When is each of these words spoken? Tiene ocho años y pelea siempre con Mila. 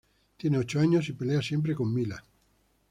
Tiene 0.35 0.57
ocho 0.57 0.79
años 0.79 1.07
y 1.09 1.13
pelea 1.13 1.43
siempre 1.43 1.75
con 1.75 1.93
Mila. 1.93 2.23